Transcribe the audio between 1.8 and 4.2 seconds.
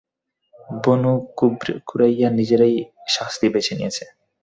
কুরাইযা নিজেরাই শাস্তি বেছে নিয়েছে।